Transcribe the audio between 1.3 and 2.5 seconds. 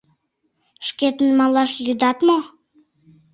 малаш лӱдат мо?..